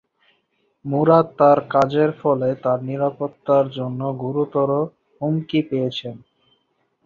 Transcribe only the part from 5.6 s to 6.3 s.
পেয়েছেন।